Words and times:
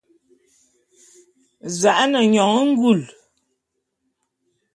Za'a 1.79 2.05
nyone 2.33 2.61
ngule. 2.69 3.07